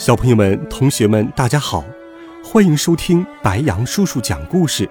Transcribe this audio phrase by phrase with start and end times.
[0.00, 1.84] 小朋友们、同学们，大家好，
[2.42, 4.88] 欢迎收听白羊叔叔讲故事。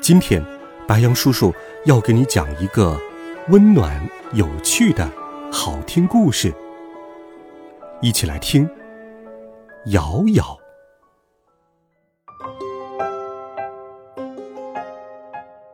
[0.00, 0.40] 今天，
[0.86, 1.52] 白羊叔叔
[1.84, 2.96] 要给你讲一个
[3.48, 4.00] 温暖、
[4.32, 5.10] 有趣的
[5.50, 6.54] 好听故事，
[8.00, 8.70] 一起来听。
[9.86, 10.56] 摇摇，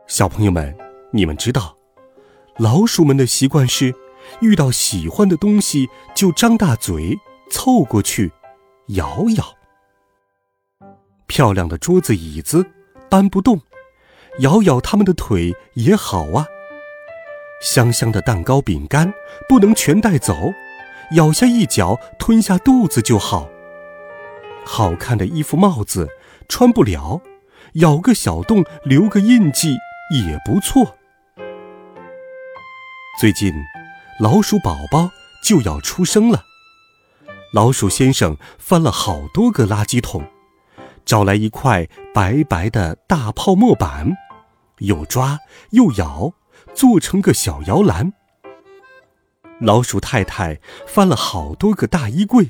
[0.07, 0.75] 小朋友们，
[1.11, 1.77] 你们知道，
[2.57, 3.93] 老鼠们的习惯是，
[4.39, 7.19] 遇到喜欢的东西就张大嘴
[7.51, 8.31] 凑过去。
[8.91, 9.53] 摇摇，
[11.27, 12.65] 漂亮的桌子椅子
[13.09, 13.59] 搬不动，
[14.39, 16.47] 摇摇他们的腿也好啊。
[17.61, 19.13] 香香的蛋糕饼干
[19.49, 20.53] 不能全带走，
[21.17, 23.49] 咬下一角吞下肚子就好。
[24.65, 26.07] 好看的衣服帽子
[26.47, 27.21] 穿不了，
[27.73, 29.75] 咬个小洞留个印记
[30.11, 30.95] 也不错。
[33.19, 33.53] 最近，
[34.17, 35.11] 老鼠宝宝
[35.43, 36.45] 就要出生了。
[37.53, 40.23] 老鼠先生翻了好多个垃圾桶，
[41.05, 44.17] 找来一块白白的大泡沫板，
[44.79, 45.39] 又抓
[45.71, 46.33] 又咬，
[46.73, 48.11] 做成个小摇篮。
[49.61, 52.49] 老鼠太太翻了好多个大衣柜，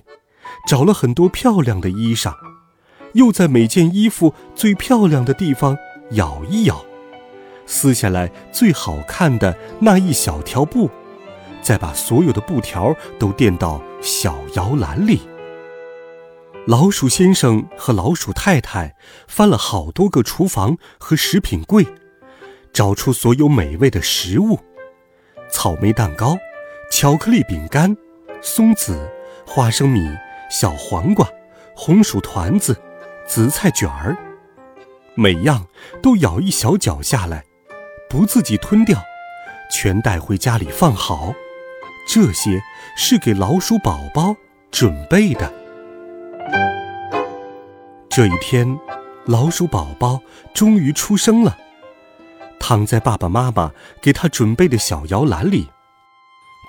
[0.67, 2.33] 找了很多漂亮的衣裳，
[3.13, 5.77] 又在每件衣服最漂亮的地方
[6.11, 6.83] 咬一咬，
[7.67, 10.89] 撕下来最好看的那一小条布。
[11.67, 15.19] 再把所有的布条都垫到小摇篮里。
[16.65, 18.95] 老鼠先生和老鼠太太
[19.27, 21.85] 翻了好多个厨房和食品柜，
[22.71, 24.57] 找出所有美味的食物：
[25.49, 26.37] 草莓蛋糕、
[26.89, 27.97] 巧克力饼干、
[28.41, 29.11] 松子、
[29.45, 30.09] 花生米、
[30.49, 31.27] 小黄瓜、
[31.75, 32.81] 红薯团子、
[33.27, 34.15] 紫菜卷儿，
[35.15, 35.67] 每样
[36.01, 37.43] 都咬一小角下来，
[38.09, 39.03] 不自己吞掉，
[39.69, 41.33] 全带回家里放好。
[42.07, 42.63] 这些
[42.95, 44.33] 是给老鼠宝宝
[44.71, 45.53] 准备的。
[48.09, 48.79] 这一天，
[49.25, 50.21] 老鼠宝宝
[50.53, 51.57] 终于出生了，
[52.59, 55.67] 躺在爸爸妈妈给他准备的小摇篮里，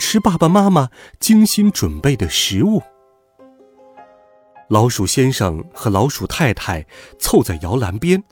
[0.01, 0.91] 吃爸爸妈妈
[1.21, 2.83] 精心准备的食物。
[4.69, 6.85] 老鼠先生和老鼠太太
[7.19, 8.23] 凑在摇篮边，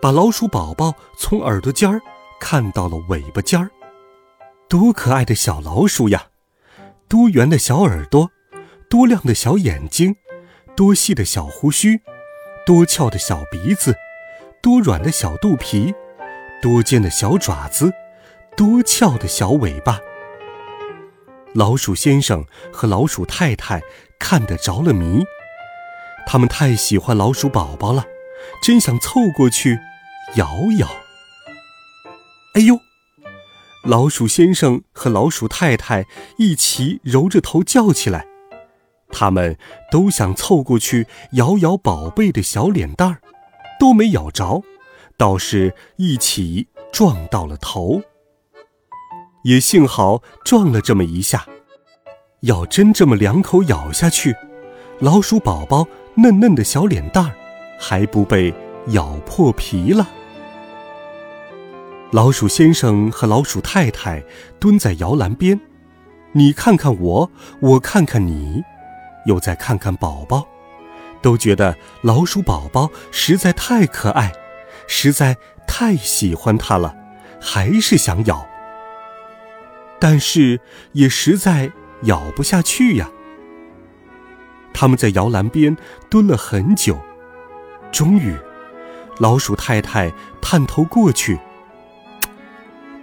[0.00, 2.00] 把老鼠宝宝从耳朵尖儿
[2.40, 3.70] 看到了尾巴尖儿。
[4.70, 6.28] 多可爱的小老鼠呀！
[7.08, 8.30] 多圆的小耳朵，
[8.88, 10.14] 多亮的小眼睛，
[10.76, 12.00] 多细的小胡须，
[12.64, 13.96] 多翘的小鼻子，
[14.62, 15.92] 多软的小肚皮，
[16.62, 17.92] 多尖的小爪子，
[18.56, 19.98] 多翘的小尾巴。
[21.52, 23.82] 老鼠先生和老鼠太太
[24.20, 25.24] 看得着了迷，
[26.28, 28.04] 他们太喜欢老鼠宝宝了，
[28.62, 29.80] 真想凑过去
[30.36, 30.48] 摇
[30.78, 30.86] 摇。
[32.54, 32.78] 哎呦！
[33.84, 38.26] 老鼠先生和老鼠太太一起揉着头叫起来，
[39.10, 39.56] 他们
[39.90, 43.20] 都想凑过去咬咬宝贝的小脸蛋儿，
[43.78, 44.62] 都没咬着，
[45.16, 48.02] 倒是一起撞到了头。
[49.44, 51.46] 也幸好撞了这么一下，
[52.40, 54.36] 要真这么两口咬下去，
[54.98, 57.34] 老鼠宝宝嫩嫩的小脸蛋儿
[57.78, 58.52] 还不被
[58.88, 60.06] 咬破皮了。
[62.12, 64.24] 老鼠先生和老鼠太太
[64.58, 65.60] 蹲在摇篮边，
[66.32, 68.64] 你看看我，我看看你，
[69.26, 70.44] 又再看看宝宝，
[71.22, 74.32] 都觉得老鼠宝宝实在太可爱，
[74.88, 75.36] 实在
[75.68, 76.96] 太喜欢它了，
[77.40, 78.44] 还是想咬，
[80.00, 80.58] 但是
[80.94, 81.70] 也实在
[82.02, 83.08] 咬不下去呀。
[84.74, 85.76] 他们在摇篮边
[86.08, 86.98] 蹲了很久，
[87.92, 88.36] 终于，
[89.18, 90.12] 老鼠太太
[90.42, 91.38] 探头过去。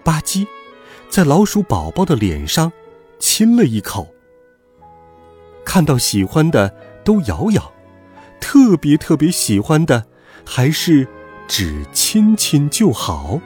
[0.07, 0.47] 吧唧，
[1.09, 2.71] 在老鼠宝宝的脸上
[3.19, 4.07] 亲了一口。
[5.65, 6.73] 看到喜欢的
[7.03, 7.73] 都咬咬，
[8.39, 10.05] 特别特别喜欢的
[10.45, 11.05] 还是
[11.45, 13.41] 只亲亲就好。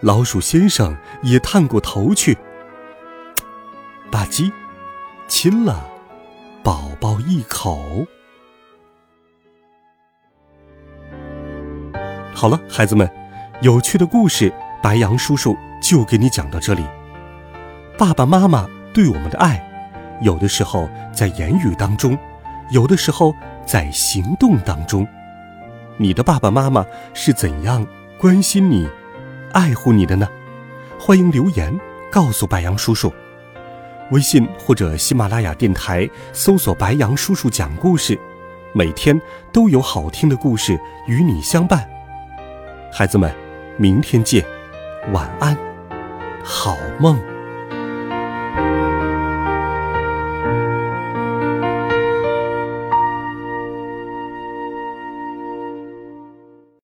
[0.00, 2.36] 老鼠先生也探过头去，
[4.10, 4.50] 吧唧，
[5.28, 5.88] 亲了
[6.64, 8.04] 宝宝一口。
[12.34, 13.08] 好了，孩子们，
[13.60, 14.52] 有趣的故事。
[14.82, 16.84] 白羊叔叔就给你讲到这里。
[17.96, 19.64] 爸爸妈妈对我们的爱，
[20.20, 22.18] 有的时候在言语当中，
[22.70, 23.32] 有的时候
[23.64, 25.06] 在行动当中。
[25.98, 26.84] 你的爸爸妈妈
[27.14, 27.86] 是怎样
[28.18, 28.88] 关心你、
[29.52, 30.28] 爱护你的呢？
[30.98, 31.72] 欢迎留言
[32.10, 33.12] 告诉白杨叔叔。
[34.10, 38.18] 微信或者喜马拉雅电台搜索“白杨叔叔讲故事”，
[38.74, 39.18] 每天
[39.52, 41.88] 都有好听的故事与你相伴。
[42.92, 43.32] 孩子们，
[43.78, 44.44] 明天见，
[45.10, 45.56] 晚安，
[46.44, 47.31] 好梦。